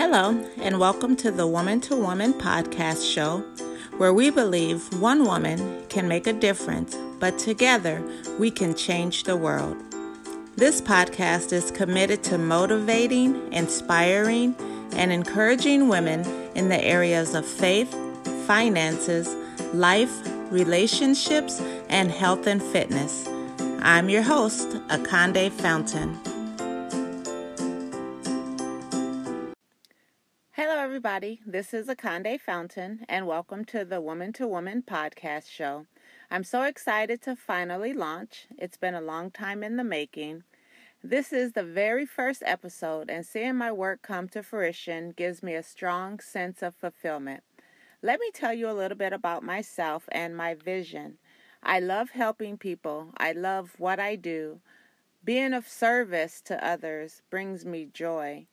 Hello, 0.00 0.30
and 0.56 0.80
welcome 0.80 1.14
to 1.16 1.30
the 1.30 1.46
Woman 1.46 1.78
to 1.82 1.94
Woman 1.94 2.32
podcast 2.32 3.06
show, 3.06 3.40
where 3.98 4.14
we 4.14 4.30
believe 4.30 4.82
one 4.98 5.26
woman 5.26 5.86
can 5.90 6.08
make 6.08 6.26
a 6.26 6.32
difference, 6.32 6.96
but 7.18 7.38
together 7.38 8.02
we 8.38 8.50
can 8.50 8.74
change 8.74 9.24
the 9.24 9.36
world. 9.36 9.76
This 10.56 10.80
podcast 10.80 11.52
is 11.52 11.70
committed 11.70 12.22
to 12.24 12.38
motivating, 12.38 13.52
inspiring, 13.52 14.56
and 14.92 15.12
encouraging 15.12 15.88
women 15.88 16.24
in 16.54 16.70
the 16.70 16.82
areas 16.82 17.34
of 17.34 17.44
faith, 17.44 17.94
finances, 18.46 19.28
life, 19.74 20.18
relationships, 20.50 21.60
and 21.90 22.10
health 22.10 22.46
and 22.46 22.62
fitness. 22.62 23.28
I'm 23.82 24.08
your 24.08 24.22
host, 24.22 24.70
Akande 24.88 25.50
Fountain. 25.50 26.18
Hello, 30.62 30.76
everybody. 30.76 31.40
This 31.46 31.72
is 31.72 31.86
Akande 31.86 32.38
Fountain, 32.38 33.06
and 33.08 33.26
welcome 33.26 33.64
to 33.64 33.82
the 33.82 33.98
Woman 33.98 34.30
to 34.34 34.46
Woman 34.46 34.82
podcast 34.86 35.48
show. 35.48 35.86
I'm 36.30 36.44
so 36.44 36.64
excited 36.64 37.22
to 37.22 37.34
finally 37.34 37.94
launch. 37.94 38.46
It's 38.58 38.76
been 38.76 38.94
a 38.94 39.00
long 39.00 39.30
time 39.30 39.62
in 39.64 39.76
the 39.76 39.84
making. 39.84 40.42
This 41.02 41.32
is 41.32 41.52
the 41.52 41.62
very 41.62 42.04
first 42.04 42.42
episode, 42.44 43.08
and 43.08 43.24
seeing 43.24 43.56
my 43.56 43.72
work 43.72 44.02
come 44.02 44.28
to 44.28 44.42
fruition 44.42 45.12
gives 45.12 45.42
me 45.42 45.54
a 45.54 45.62
strong 45.62 46.20
sense 46.20 46.60
of 46.60 46.74
fulfillment. 46.74 47.42
Let 48.02 48.20
me 48.20 48.30
tell 48.30 48.52
you 48.52 48.68
a 48.68 48.76
little 48.76 48.98
bit 48.98 49.14
about 49.14 49.42
myself 49.42 50.10
and 50.12 50.36
my 50.36 50.52
vision. 50.52 51.16
I 51.62 51.80
love 51.80 52.10
helping 52.10 52.58
people, 52.58 53.14
I 53.16 53.32
love 53.32 53.76
what 53.78 53.98
I 53.98 54.14
do. 54.14 54.60
Being 55.24 55.54
of 55.54 55.66
service 55.66 56.42
to 56.42 56.62
others 56.62 57.22
brings 57.30 57.64
me 57.64 57.88
joy. 57.90 58.46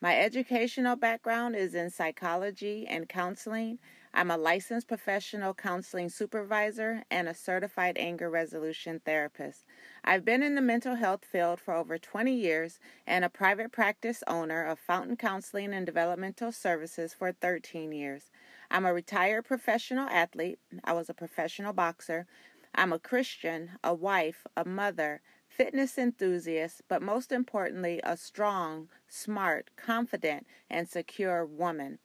My 0.00 0.16
educational 0.16 0.94
background 0.94 1.56
is 1.56 1.74
in 1.74 1.90
psychology 1.90 2.86
and 2.86 3.08
counseling. 3.08 3.80
I'm 4.14 4.30
a 4.30 4.36
licensed 4.36 4.86
professional 4.86 5.54
counseling 5.54 6.08
supervisor 6.08 7.02
and 7.10 7.28
a 7.28 7.34
certified 7.34 7.98
anger 7.98 8.30
resolution 8.30 9.00
therapist. 9.04 9.64
I've 10.04 10.24
been 10.24 10.44
in 10.44 10.54
the 10.54 10.60
mental 10.60 10.94
health 10.94 11.24
field 11.24 11.58
for 11.58 11.74
over 11.74 11.98
20 11.98 12.32
years 12.32 12.78
and 13.08 13.24
a 13.24 13.28
private 13.28 13.72
practice 13.72 14.22
owner 14.28 14.64
of 14.64 14.78
Fountain 14.78 15.16
Counseling 15.16 15.74
and 15.74 15.84
Developmental 15.84 16.52
Services 16.52 17.12
for 17.12 17.32
13 17.32 17.90
years. 17.90 18.30
I'm 18.70 18.86
a 18.86 18.94
retired 18.94 19.46
professional 19.46 20.08
athlete. 20.08 20.60
I 20.84 20.92
was 20.92 21.10
a 21.10 21.14
professional 21.14 21.72
boxer. 21.72 22.24
I'm 22.72 22.92
a 22.92 23.00
Christian, 23.00 23.70
a 23.82 23.94
wife, 23.94 24.46
a 24.56 24.64
mother, 24.64 25.22
fitness 25.58 25.98
enthusiast, 25.98 26.82
but 26.86 27.02
most 27.02 27.32
importantly, 27.32 28.00
a 28.04 28.16
strong, 28.16 28.88
smart, 29.08 29.70
confident, 29.76 30.46
and 30.70 30.88
secure 30.88 31.44
woman. 31.44 31.98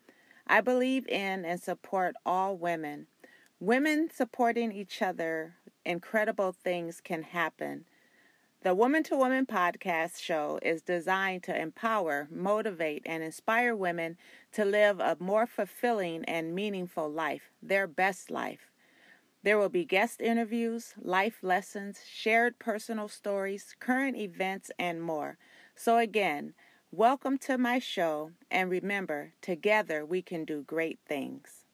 I 0.48 0.60
believe 0.60 1.08
in 1.08 1.46
and 1.46 1.62
support 1.62 2.16
all 2.26 2.58
women. 2.58 3.06
Women 3.60 4.10
supporting 4.12 4.72
each 4.72 5.04
other, 5.04 5.54
incredible 5.86 6.52
things 6.52 7.00
can 7.00 7.22
happen. 7.22 7.86
The 8.64 8.74
Woman 8.74 9.04
to 9.04 9.16
Woman 9.16 9.46
podcast 9.46 10.20
show 10.20 10.58
is 10.64 10.82
designed 10.82 11.44
to 11.44 11.56
empower, 11.56 12.28
motivate, 12.32 13.04
and 13.06 13.22
inspire 13.22 13.76
women 13.76 14.18
to 14.54 14.66
live 14.66 15.00
a 15.00 15.16
more 15.20 15.46
fulfilling 15.46 16.26
and 16.26 16.56
meaningful 16.56 17.08
life, 17.08 17.52
their 17.62 17.86
best 17.86 18.32
life. 18.32 18.73
There 19.44 19.58
will 19.58 19.68
be 19.68 19.84
guest 19.84 20.22
interviews, 20.22 20.94
life 21.02 21.40
lessons, 21.42 22.00
shared 22.10 22.60
personal 22.60 23.10
stories, 23.10 23.76
current 23.78 24.16
events, 24.16 24.72
and 24.80 25.02
more. 25.02 25.38
So, 25.76 25.98
again, 25.98 26.54
welcome 26.94 27.38
to 27.40 27.58
my 27.58 27.80
show, 27.80 28.32
and 28.50 28.70
remember, 28.70 29.34
together 29.42 30.06
we 30.06 30.22
can 30.22 30.46
do 30.46 30.62
great 30.62 31.00
things. 31.06 31.66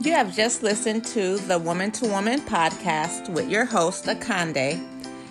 You 0.00 0.12
have 0.12 0.34
just 0.34 0.62
listened 0.62 1.04
to 1.08 1.36
the 1.36 1.58
Woman 1.58 1.90
to 1.92 2.08
Woman 2.08 2.40
podcast 2.40 3.28
with 3.28 3.50
your 3.50 3.66
host, 3.66 4.06
Akande. 4.06 4.82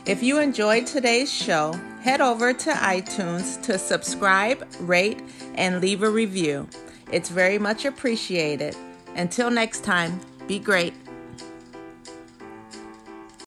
If 0.06 0.22
you 0.22 0.38
enjoyed 0.38 0.86
today's 0.86 1.34
show, 1.34 1.74
head 2.04 2.22
over 2.22 2.54
to 2.54 2.70
iTunes 2.70 3.60
to 3.64 3.80
subscribe, 3.80 4.64
rate, 4.82 5.24
and 5.56 5.82
leave 5.82 6.04
a 6.04 6.10
review. 6.10 6.70
It's 7.12 7.30
very 7.30 7.58
much 7.58 7.86
appreciated. 7.86 8.76
Until 9.16 9.50
next 9.50 9.84
time, 9.84 10.20
be 10.48 10.60
great. 10.60 10.94